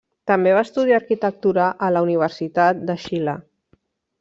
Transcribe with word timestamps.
També 0.29 0.53
va 0.53 0.63
estudiar 0.67 0.97
Arquitectura 1.01 1.67
a 1.89 1.91
la 1.97 2.03
Universitat 2.07 2.83
de 2.91 2.99
Xile. 3.07 3.37